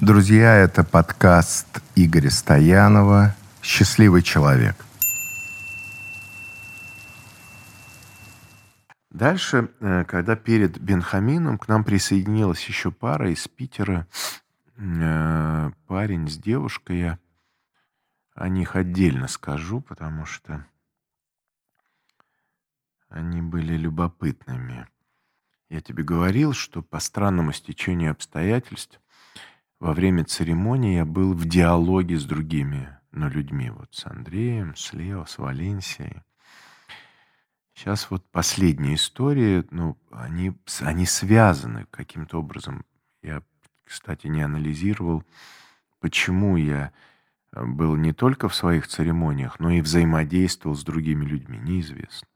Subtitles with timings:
[0.00, 4.76] Друзья, это подкаст Игоря Стоянова «Счастливый человек».
[9.10, 14.06] Дальше, э, когда перед Бенхамином к нам присоединилась еще пара из Питера,
[14.76, 17.18] э, парень с девушкой, я
[18.36, 20.64] о них отдельно скажу, потому что
[23.08, 24.86] они были любопытными.
[25.68, 29.00] Я тебе говорил, что по странному стечению обстоятельств
[29.80, 33.70] во время церемонии я был в диалоге с другими ну, людьми.
[33.70, 36.22] Вот с Андреем, с Лео, с Валенсией.
[37.74, 42.84] Сейчас вот последние истории, ну, они, они связаны каким-то образом.
[43.22, 43.42] Я,
[43.84, 45.22] кстати, не анализировал,
[46.00, 46.92] почему я
[47.52, 52.26] э, был не только в своих церемониях, но и взаимодействовал с другими людьми, неизвестно.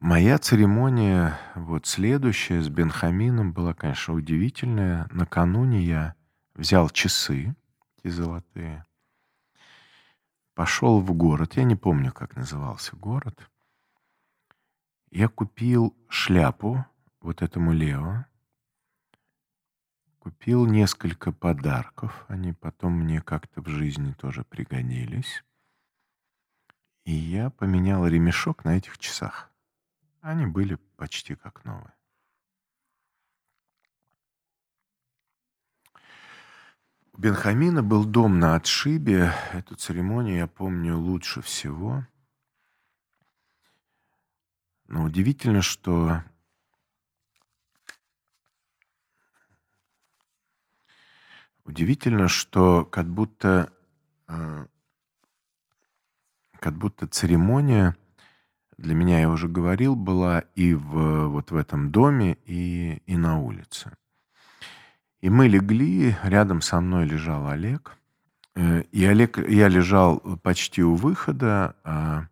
[0.00, 5.08] Моя церемония, вот следующая, с Бенхамином, была, конечно, удивительная.
[5.10, 6.14] Накануне я
[6.54, 7.56] взял часы,
[7.96, 8.86] эти золотые,
[10.54, 11.56] пошел в город.
[11.56, 13.50] Я не помню, как назывался город.
[15.10, 16.86] Я купил шляпу
[17.20, 18.24] вот этому Лео.
[20.20, 22.24] Купил несколько подарков.
[22.28, 25.42] Они потом мне как-то в жизни тоже пригодились.
[27.04, 29.50] И я поменял ремешок на этих часах.
[30.20, 31.94] Они были почти как новые.
[37.12, 39.32] У Бенхамина был дом на отшибе.
[39.52, 42.06] Эту церемонию я помню лучше всего.
[44.86, 46.22] Но удивительно, что
[51.64, 53.72] удивительно, что как будто
[54.28, 54.66] э,
[56.58, 57.96] как будто церемония
[58.78, 63.38] для меня, я уже говорил, была и в, вот в этом доме, и, и на
[63.38, 63.92] улице.
[65.20, 67.98] И мы легли, рядом со мной лежал Олег.
[68.54, 72.28] Э, и Олег, я лежал почти у выхода, а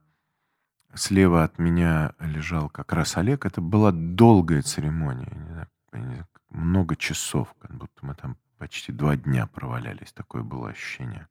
[0.94, 3.44] слева от меня лежал как раз Олег.
[3.44, 9.46] Это была долгая церемония, не знаю, много часов, как будто мы там почти два дня
[9.46, 10.12] провалялись.
[10.12, 11.26] Такое было ощущение.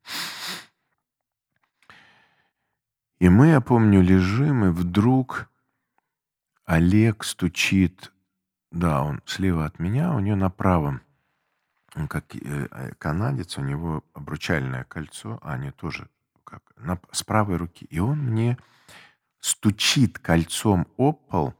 [3.20, 5.50] И мы, я помню, лежим, и вдруг
[6.66, 8.12] Олег стучит,
[8.72, 11.02] да, он слева от меня, у нее на правом,
[11.96, 12.40] он как э,
[12.70, 16.09] э, канадец, у него обручальное кольцо, а они тоже
[16.44, 17.86] как, на, с правой руки.
[17.86, 18.58] И он мне
[19.40, 21.54] стучит кольцом об пол,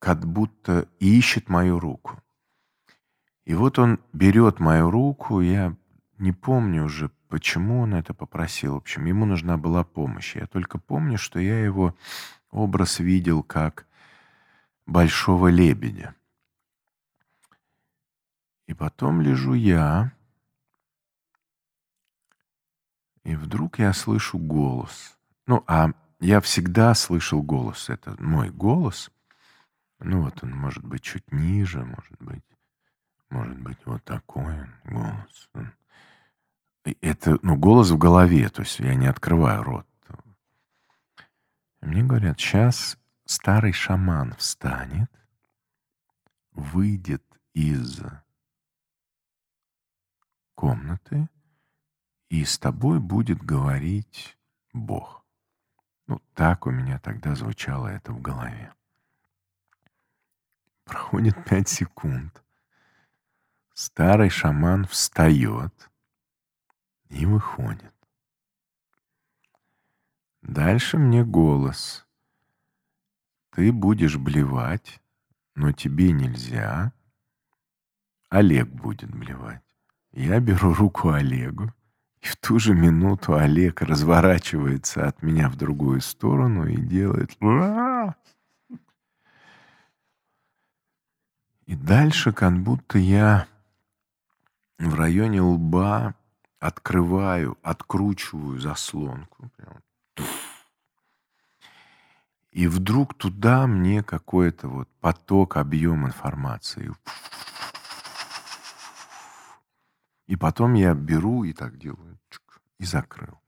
[0.00, 2.20] как будто ищет мою руку.
[3.44, 5.76] И вот он берет мою руку, я
[6.18, 8.74] не помню уже, почему он это попросил.
[8.74, 10.36] В общем, ему нужна была помощь.
[10.36, 11.96] Я только помню, что я его
[12.52, 13.88] образ видел как
[14.86, 16.14] большого лебедя.
[18.68, 20.12] И потом лежу я,
[23.24, 25.18] и вдруг я слышу голос.
[25.48, 25.90] Ну, а
[26.20, 27.90] я всегда слышал голос.
[27.90, 29.10] Это мой голос.
[29.98, 32.44] Ну, вот он может быть чуть ниже, может быть,
[33.28, 35.50] может быть вот такой голос
[36.84, 39.86] это, ну, голос в голове, то есть я не открываю рот.
[41.80, 45.10] Мне говорят, сейчас старый шаман встанет,
[46.52, 48.00] выйдет из
[50.54, 51.28] комнаты,
[52.28, 54.38] и с тобой будет говорить
[54.72, 55.24] Бог.
[56.06, 58.72] Ну, так у меня тогда звучало это в голове.
[60.84, 62.42] Проходит пять секунд.
[63.72, 65.90] Старый шаман встает—
[67.14, 67.94] и выходит.
[70.42, 72.06] Дальше мне голос.
[73.50, 75.00] Ты будешь блевать,
[75.54, 76.92] но тебе нельзя.
[78.28, 79.62] Олег будет блевать.
[80.12, 81.72] Я беру руку Олегу,
[82.20, 87.36] и в ту же минуту Олег разворачивается от меня в другую сторону и делает...
[91.66, 93.46] И дальше как будто я
[94.78, 96.14] в районе лба
[96.64, 99.50] открываю, откручиваю заслонку.
[102.52, 106.94] И вдруг туда мне какой-то вот поток, объем информации.
[110.26, 112.18] И потом я беру и так делаю.
[112.78, 113.38] И закрыл.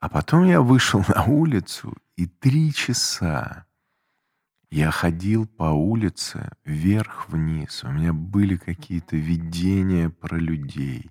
[0.00, 3.66] А потом я вышел на улицу и три часа
[4.72, 7.84] я ходил по улице вверх-вниз.
[7.84, 11.10] У меня были какие-то видения про людей.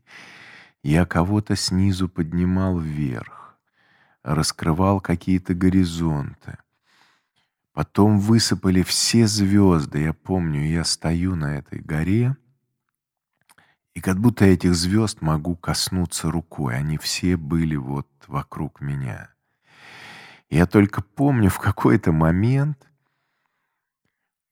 [0.81, 3.59] Я кого-то снизу поднимал вверх,
[4.23, 6.57] раскрывал какие-то горизонты.
[7.71, 9.99] Потом высыпали все звезды.
[9.99, 12.35] Я помню, я стою на этой горе,
[13.93, 16.77] и как будто этих звезд могу коснуться рукой.
[16.77, 19.29] Они все были вот вокруг меня.
[20.49, 22.87] Я только помню в какой-то момент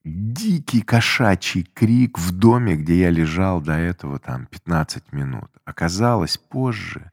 [0.03, 5.49] дикий кошачий крик в доме, где я лежал до этого там 15 минут.
[5.65, 7.11] Оказалось, позже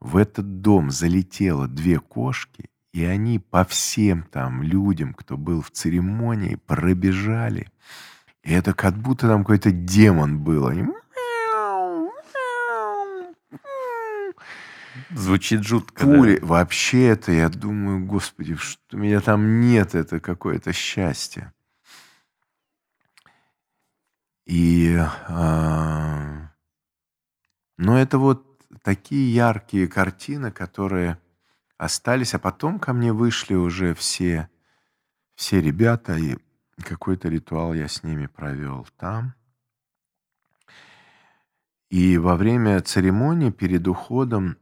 [0.00, 5.70] в этот дом залетело две кошки, и они по всем там людям, кто был в
[5.70, 7.68] церемонии, пробежали.
[8.42, 10.66] И это как будто там какой-то демон был.
[10.66, 10.84] Они
[15.10, 16.04] Звучит жутко.
[16.04, 16.38] Пули.
[16.38, 16.46] Да?
[16.46, 21.52] Вообще это, я думаю, господи, что меня там нет, это какое-то счастье.
[24.48, 26.50] И, а,
[27.76, 28.46] но это вот
[28.82, 31.20] такие яркие картины, которые
[31.76, 34.48] остались, а потом ко мне вышли уже все,
[35.34, 36.38] все ребята, и
[36.82, 39.34] какой-то ритуал я с ними провел там.
[41.90, 44.56] И во время церемонии перед уходом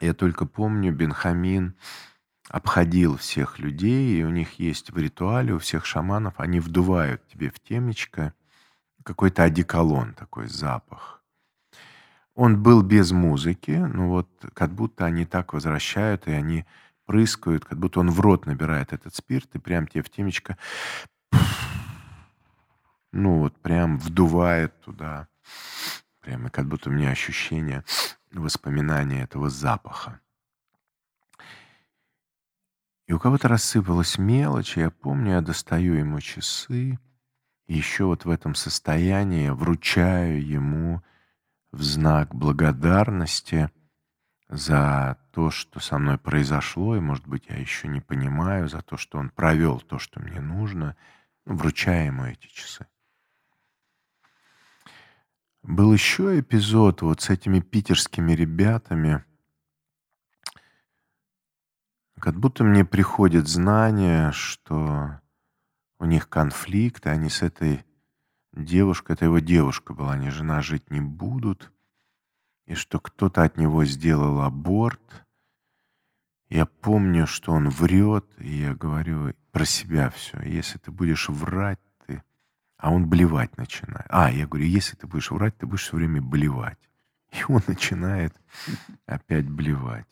[0.00, 1.76] я только помню, Бенхамин
[2.48, 7.50] обходил всех людей, и у них есть в ритуале, у всех шаманов, они вдувают тебе
[7.50, 8.34] в темечко
[9.04, 11.22] какой-то одеколон, такой запах.
[12.34, 16.64] Он был без музыки, но вот как будто они так возвращают, и они
[17.06, 20.56] прыскают, как будто он в рот набирает этот спирт, и прям тебе в темечко,
[23.12, 25.28] ну вот прям вдувает туда.
[26.20, 27.84] Прямо как будто у меня ощущение
[28.30, 30.20] воспоминания этого запаха.
[33.06, 37.00] И у кого-то рассыпалась мелочь, и я помню, я достаю ему часы,
[37.74, 41.02] еще вот в этом состоянии вручаю ему
[41.72, 43.70] в знак благодарности
[44.48, 48.96] за то, что со мной произошло, и, может быть, я еще не понимаю, за то,
[48.96, 50.96] что он провел то, что мне нужно,
[51.46, 52.86] ну, вручаю ему эти часы.
[55.62, 59.24] Был еще эпизод вот с этими питерскими ребятами.
[62.18, 65.20] Как будто мне приходит знание, что
[66.00, 67.84] у них конфликт, и они с этой
[68.52, 71.70] девушкой, это его девушка была, они жена жить не будут,
[72.66, 75.26] и что кто-то от него сделал аборт.
[76.48, 80.40] Я помню, что он врет, и я говорю про себя все.
[80.42, 81.78] Если ты будешь врать,
[82.80, 84.06] а он блевать начинает.
[84.08, 86.78] А, я говорю, если ты будешь врать, ты будешь все время блевать.
[87.30, 88.34] И он начинает
[89.06, 90.06] опять блевать.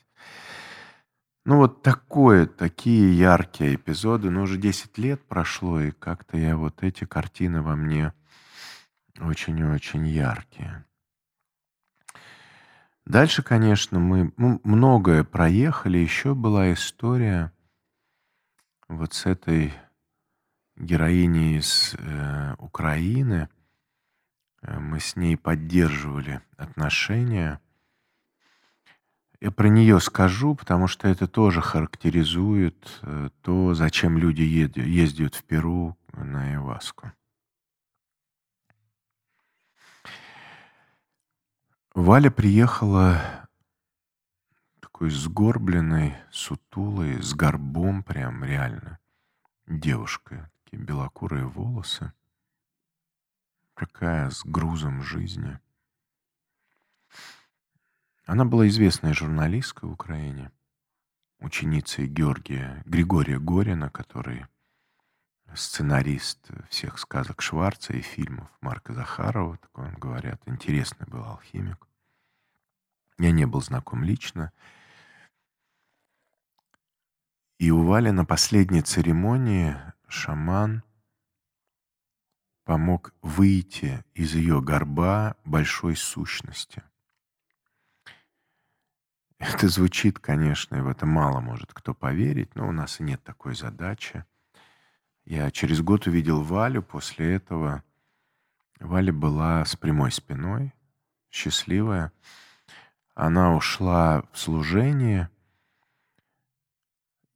[1.48, 4.28] Ну вот такое, такие яркие эпизоды.
[4.28, 8.12] Но уже 10 лет прошло, и как-то я вот эти картины во мне
[9.18, 10.84] очень и очень яркие.
[13.06, 15.96] Дальше, конечно, мы ну, многое проехали.
[15.96, 17.50] Еще была история
[18.86, 19.72] вот с этой
[20.76, 23.48] героини из э, Украины.
[24.60, 27.58] Э, мы с ней поддерживали отношения.
[29.40, 35.44] Я про нее скажу, потому что это тоже характеризует э, то, зачем люди ездят, в
[35.44, 37.12] Перу на Иваску.
[41.94, 43.48] Валя приехала
[44.80, 48.98] такой сгорбленной, сутулой, с горбом прям реально
[49.68, 52.12] девушкой такие белокурые волосы,
[53.74, 55.60] какая с грузом жизни.
[58.28, 60.52] Она была известная журналистка в Украине,
[61.40, 64.44] ученицей Георгия Григория Горина, который
[65.54, 71.88] сценарист всех сказок Шварца и фильмов Марка Захарова, такой он, говорят, интересный был алхимик.
[73.18, 74.52] Я не был знаком лично.
[77.58, 79.74] И у Вали на последней церемонии
[80.06, 80.82] шаман
[82.64, 86.82] помог выйти из ее горба большой сущности.
[89.38, 93.22] Это звучит, конечно, и в это мало может кто поверить, но у нас и нет
[93.22, 94.24] такой задачи.
[95.24, 97.84] Я через год увидел Валю, после этого
[98.80, 100.74] Валя была с прямой спиной,
[101.30, 102.12] счастливая.
[103.14, 105.30] Она ушла в служение,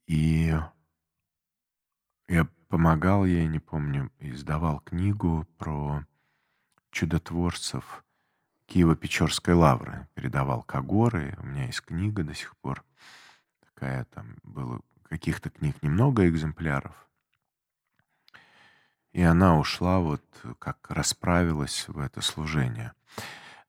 [0.07, 0.57] и
[2.27, 6.05] я помогал ей, не помню, издавал книгу про
[6.91, 8.02] чудотворцев
[8.73, 10.07] Киево-Печорской лавры.
[10.15, 11.37] Передавал Кагоры.
[11.39, 12.83] У меня есть книга до сих пор.
[13.59, 16.95] Такая там было каких-то книг немного экземпляров.
[19.11, 20.23] И она ушла вот
[20.57, 22.93] как расправилась в это служение.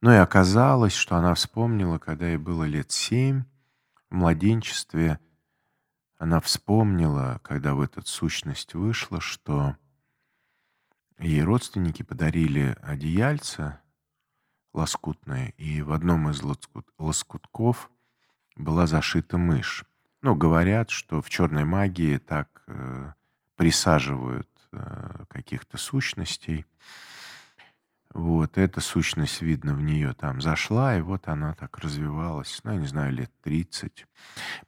[0.01, 3.45] Но и оказалось, что она вспомнила, когда ей было лет семь,
[4.09, 5.21] в младенчестве
[6.17, 9.77] она вспомнила, когда в этот сущность вышла, что
[11.19, 13.81] ей родственники подарили одеяльце
[14.75, 16.43] лоскутное, и в одном из
[16.99, 17.91] лоскутков
[18.57, 19.85] была зашита мышь.
[20.21, 23.13] Ну, говорят, что в черной магии так э,
[23.57, 26.67] присаживают э, каких-то сущностей.
[28.13, 32.79] Вот, эта сущность, видно, в нее там зашла, и вот она так развивалась, ну, я
[32.79, 34.07] не знаю, лет 30.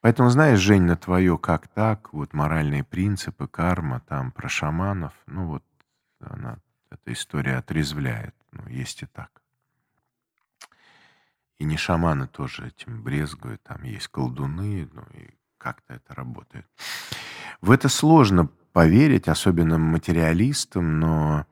[0.01, 5.47] Поэтому, знаешь, Жень, на твое как так, вот моральные принципы, карма, там, про шаманов, ну,
[5.47, 5.65] вот
[6.21, 6.59] она,
[6.91, 9.31] эта история отрезвляет, ну, есть и так.
[11.59, 16.67] И не шаманы тоже этим брезгуют, там есть колдуны, ну, и как-то это работает.
[17.61, 21.47] В это сложно поверить, особенно материалистам, но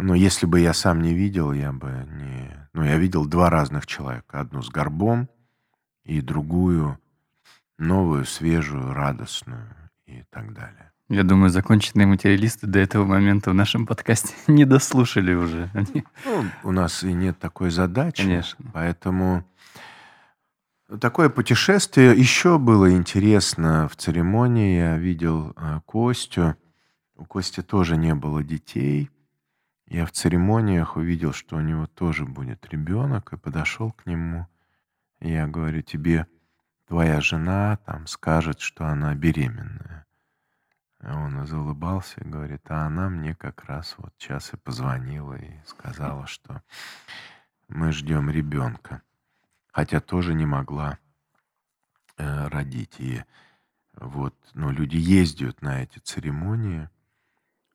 [0.00, 2.68] но если бы я сам не видел, я бы не...
[2.72, 4.38] Ну, я видел два разных человека.
[4.38, 5.28] Одну с горбом
[6.04, 7.00] и другую
[7.78, 9.74] новую, свежую, радостную
[10.06, 10.92] и так далее.
[11.08, 15.70] Я думаю, законченные материалисты до этого момента в нашем подкасте не дослушали уже.
[15.72, 16.04] Они...
[16.26, 18.24] Ну, у нас и нет такой задачи.
[18.24, 18.62] Конечно.
[18.74, 19.42] Поэтому
[21.00, 24.76] такое путешествие еще было интересно в церемонии.
[24.76, 26.56] Я видел э, Костю.
[27.16, 29.10] У Кости тоже не было детей.
[29.86, 34.46] Я в церемониях увидел, что у него тоже будет ребенок, и подошел к нему.
[35.20, 36.26] И я говорю, тебе
[36.86, 39.87] твоя жена там скажет, что она беременная.
[41.00, 45.52] А он заулыбался и говорит, а она мне как раз вот сейчас и позвонила и
[45.64, 46.62] сказала, что
[47.68, 49.02] мы ждем ребенка.
[49.72, 50.98] Хотя тоже не могла
[52.16, 52.96] э, родить.
[52.98, 53.22] И
[53.94, 56.88] вот, ну, люди ездят на эти церемонии,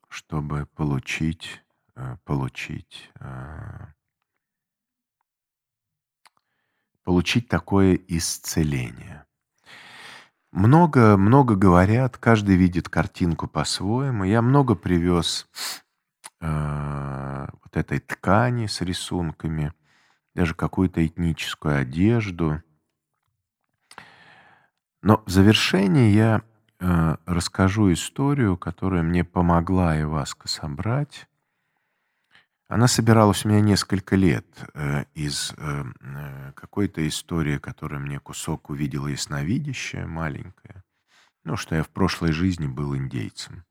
[0.10, 1.64] чтобы получить
[1.96, 3.86] Э, получить, э,
[7.04, 9.26] получить такое исцеление.
[10.54, 14.24] Много, много говорят, каждый видит картинку по-своему.
[14.24, 15.48] Я много привез
[16.40, 19.74] э, вот этой ткани с рисунками,
[20.36, 22.62] даже какую-то этническую одежду.
[25.02, 26.44] Но в завершении я
[26.80, 31.28] э, расскажу историю, которая мне помогла Иваска собрать.
[32.74, 38.72] Она собиралась у меня несколько лет э, из э, э, какой-то истории, которая мне кусок
[38.72, 40.84] увидела ясновидящая, маленькая.
[41.44, 43.64] Ну, что я в прошлой жизни был индейцем.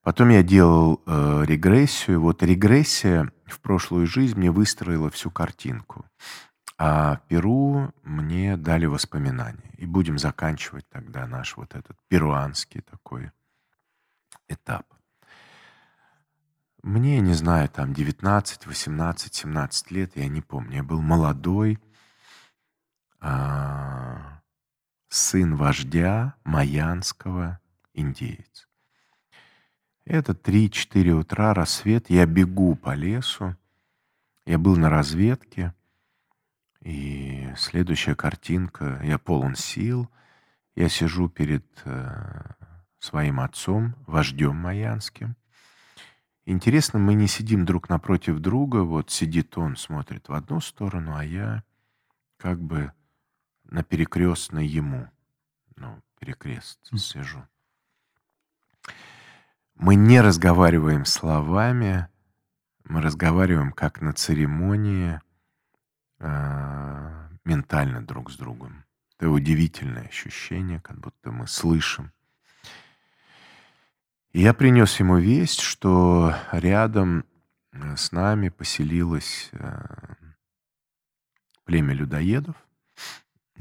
[0.00, 2.22] Потом я делал э, регрессию.
[2.22, 6.06] Вот регрессия в прошлую жизнь мне выстроила всю картинку.
[6.78, 9.74] А Перу мне дали воспоминания.
[9.76, 13.30] И будем заканчивать тогда наш вот этот перуанский такой
[14.48, 14.86] этап.
[16.82, 20.76] Мне, не знаю, там 19, 18, 17 лет, я не помню.
[20.76, 21.78] Я был молодой,
[23.20, 24.40] а,
[25.08, 27.60] сын вождя майянского,
[27.94, 28.68] индеец.
[30.04, 32.08] Это 3-4 утра, рассвет.
[32.08, 33.56] Я бегу по лесу.
[34.46, 35.74] Я был на разведке.
[36.80, 39.00] И следующая картинка.
[39.04, 40.08] Я полон сил.
[40.74, 42.52] Я сижу перед э,
[43.00, 45.36] своим отцом, вождем майянским.
[46.50, 51.22] Интересно, мы не сидим друг напротив друга, вот сидит он, смотрит в одну сторону, а
[51.22, 51.62] я
[52.38, 52.90] как бы
[53.64, 55.10] на перекрестной ему,
[55.76, 57.46] ну, перекрест сижу.
[59.74, 62.08] Мы не разговариваем словами,
[62.84, 65.20] мы разговариваем как на церемонии,
[66.18, 68.86] э, ментально друг с другом.
[69.18, 72.10] Это удивительное ощущение, как будто мы слышим
[74.32, 77.24] я принес ему весть, что рядом
[77.72, 80.14] э, с нами поселилось э,
[81.64, 82.56] племя людоедов.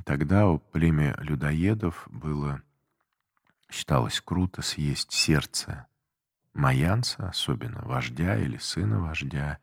[0.06, 2.62] Тогда у племя людоедов было,
[3.70, 5.88] считалось круто съесть сердце
[6.54, 9.60] майянца, особенно вождя или сына вождя.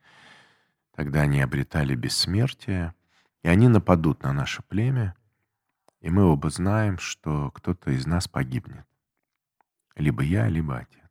[0.94, 2.94] Тогда они обретали бессмертие,
[3.42, 5.14] и они нападут на наше племя,
[6.00, 8.86] и мы оба знаем, что кто-то из нас погибнет.
[9.96, 11.04] Либо я, либо отец.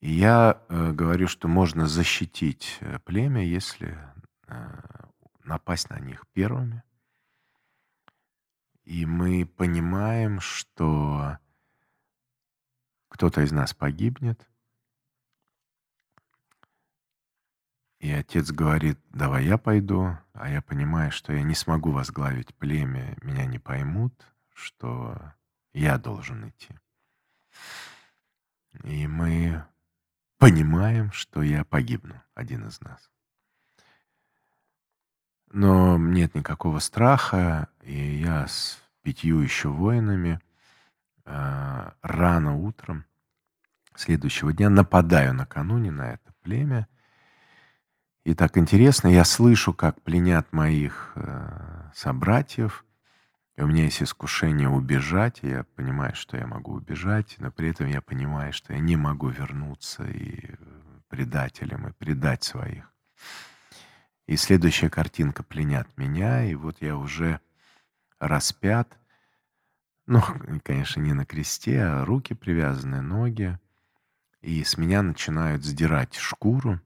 [0.00, 3.98] И я э, говорю, что можно защитить э, племя, если
[4.46, 4.82] э,
[5.44, 6.82] напасть на них первыми.
[8.84, 11.38] И мы понимаем, что
[13.08, 14.46] кто-то из нас погибнет.
[18.00, 23.16] И отец говорит, давай я пойду, а я понимаю, что я не смогу возглавить племя,
[23.22, 24.12] меня не поймут,
[24.52, 25.32] что
[25.72, 26.74] я должен идти.
[28.82, 29.64] И мы
[30.38, 33.10] понимаем, что я погибну, один из нас.
[35.52, 38.46] Но нет никакого страха, и я
[39.02, 40.40] пятью еще воинами
[41.24, 43.04] э, рано утром
[43.94, 46.88] следующего дня нападаю накануне на это племя.
[48.24, 52.83] И так интересно, я слышу, как пленят моих э, собратьев,
[53.56, 57.70] и у меня есть искушение убежать, и я понимаю, что я могу убежать, но при
[57.70, 60.56] этом я понимаю, что я не могу вернуться и э,
[61.08, 62.92] предателям, и предать своих.
[64.26, 67.40] И следующая картинка пленят меня, и вот я уже
[68.18, 68.98] распят.
[70.06, 70.20] Ну,
[70.64, 73.58] конечно, не на кресте, а руки привязаны, ноги.
[74.40, 76.80] И с меня начинают сдирать шкуру,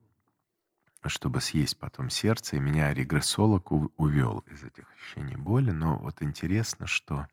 [1.07, 2.57] чтобы съесть потом сердце.
[2.57, 5.71] И меня регрессолог увел из этих ощущений боли.
[5.71, 7.27] Но вот интересно, что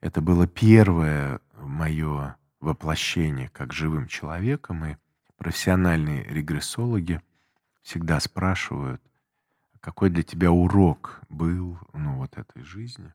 [0.00, 4.96] это было первое мое воплощение как живым человеком, и
[5.36, 7.20] профессиональные регрессологи
[7.82, 9.02] всегда спрашивают,
[9.80, 13.12] какой для тебя урок был, ну, вот этой жизни.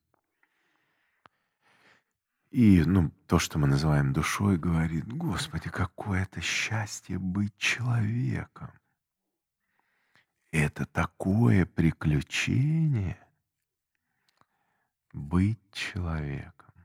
[2.54, 8.70] И, ну, то, что мы называем душой, говорит, Господи, какое это счастье быть человеком.
[10.52, 13.18] Это такое приключение
[15.14, 16.76] быть человеком.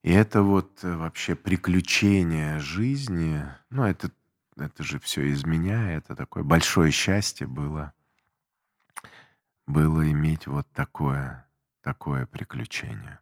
[0.00, 4.10] И это вот э, вообще приключение жизни, ну, это,
[4.56, 7.92] это же все из меня, это такое большое счастье было,
[9.66, 11.46] было иметь вот такое,
[11.82, 13.20] такое приключение.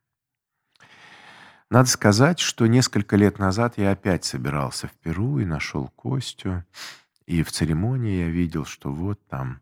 [1.71, 6.65] Надо сказать, что несколько лет назад я опять собирался в Перу и нашел Костю.
[7.27, 9.61] И в церемонии я видел, что вот там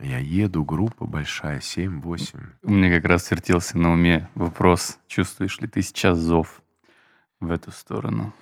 [0.00, 2.46] я еду, группа большая, 7-8.
[2.62, 6.62] У меня как раз вертелся на уме вопрос, чувствуешь ли ты сейчас зов
[7.38, 8.34] в эту сторону?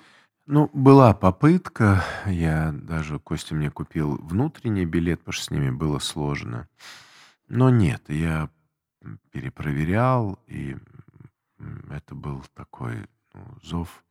[0.45, 2.03] Ну, была попытка.
[2.25, 6.67] Я даже, Костя мне купил внутренний билет, потому что с ними было сложно.
[7.47, 8.49] Но нет, я
[9.31, 10.77] перепроверял, и
[11.89, 14.03] это был такой ну, зов,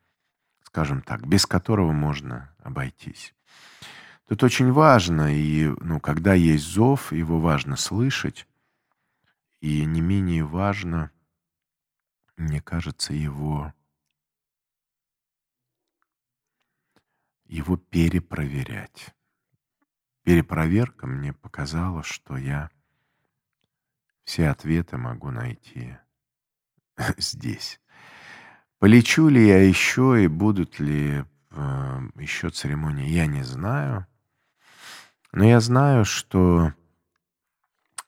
[0.64, 3.34] скажем так, без которого можно обойтись.
[4.28, 8.46] Тут очень важно, и ну, когда есть зов, его важно слышать,
[9.60, 11.10] и не менее важно,
[12.36, 13.72] мне кажется, его,
[17.44, 19.14] его перепроверять.
[20.24, 22.70] Перепроверка мне показала, что я
[24.24, 25.96] все ответы могу найти
[27.18, 27.80] здесь.
[28.78, 34.06] Полечу ли я еще и будут ли э, еще церемонии, я не знаю.
[35.32, 36.72] Но я знаю, что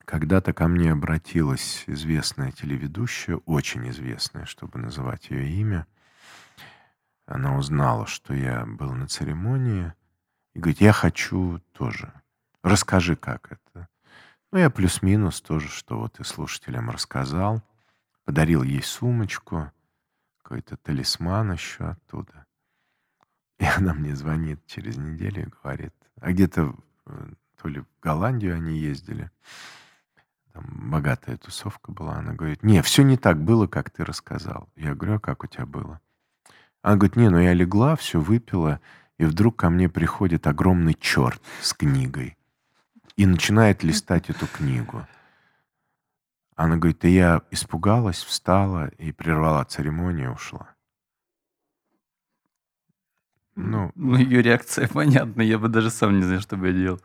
[0.05, 5.87] когда-то ко мне обратилась известная телеведущая, очень известная, чтобы называть ее имя.
[7.27, 9.94] Она узнала, что я был на церемонии,
[10.53, 12.12] и говорит, я хочу тоже.
[12.62, 13.88] Расскажи, как это.
[14.55, 17.61] Ну, я плюс-минус тоже, что вот и слушателям рассказал.
[18.25, 19.71] Подарил ей сумочку,
[20.43, 22.47] какой-то талисман еще оттуда.
[23.59, 26.73] И она мне звонит через неделю и говорит, а где-то
[27.07, 27.29] Э,
[27.61, 29.31] то ли в Голландию они ездили.
[30.53, 32.17] Там богатая тусовка была.
[32.17, 34.69] Она говорит, не, все не так было, как ты рассказал.
[34.77, 36.01] Я говорю, а как у тебя было?
[36.83, 38.81] Она говорит, не, ну я легла, все выпила,
[39.19, 42.37] и вдруг ко мне приходит огромный черт с книгой
[43.16, 45.07] и начинает листать эту книгу.
[46.57, 50.74] Она говорит, и я испугалась, встала и прервала церемонию ушла.
[53.57, 55.42] Ну, ну, ее реакция понятна.
[55.42, 57.00] Я бы даже сам не знаю, что бы я делал.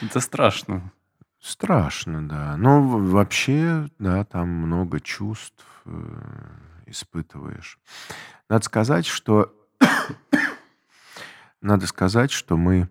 [0.00, 0.92] Это страшно.
[1.40, 2.56] Страшно, да.
[2.56, 6.50] Но вообще, да, там много чувств э,
[6.86, 7.78] испытываешь.
[8.48, 9.54] Надо сказать, что
[11.60, 12.88] надо сказать, что мы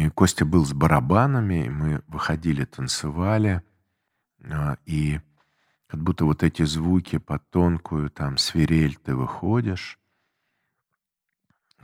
[0.00, 3.62] и Костя был с барабанами, и мы выходили, танцевали,
[4.38, 5.20] э, и
[5.88, 9.98] как будто вот эти звуки под тонкую там свирель ты выходишь,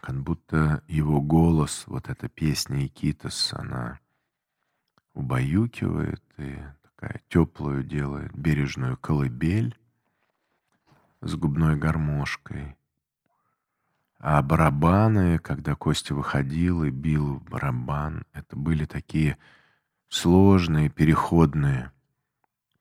[0.00, 4.00] как будто его голос, вот эта песня Икитос, она
[5.12, 9.76] убаюкивает и такая теплую делает бережную колыбель
[11.20, 12.76] с губной гармошкой.
[14.18, 19.36] А барабаны, когда Костя выходил и бил барабан, это были такие
[20.08, 21.92] сложные, переходные,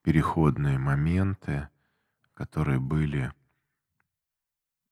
[0.02, 1.70] переходные моменты,
[2.34, 3.32] которые были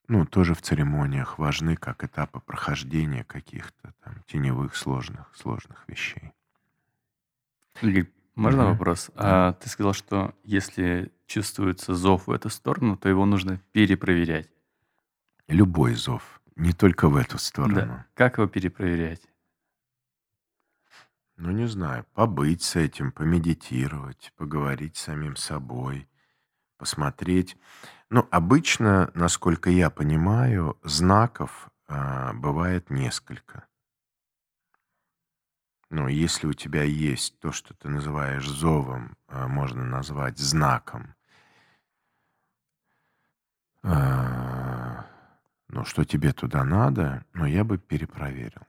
[0.07, 6.33] ну, тоже в церемониях важны как этапы прохождения каких-то там теневых сложных, сложных вещей.
[7.81, 8.71] Игорь, можно угу.
[8.73, 9.09] вопрос?
[9.15, 9.49] Да.
[9.49, 14.49] А, ты сказал, что если чувствуется зов в эту сторону, то его нужно перепроверять.
[15.47, 17.75] Любой зов, не только в эту сторону.
[17.75, 18.05] Да.
[18.13, 19.21] Как его перепроверять?
[21.43, 26.07] ну, не знаю, побыть с этим, помедитировать, поговорить с самим собой,
[26.77, 27.57] посмотреть.
[28.09, 33.67] Ну, обычно, насколько я понимаю, знаков а, бывает несколько.
[35.89, 41.13] Ну, если у тебя есть то, что ты называешь зовом, а, можно назвать знаком.
[43.83, 44.62] А,
[45.73, 48.61] ну, что тебе туда надо, но я бы перепроверил.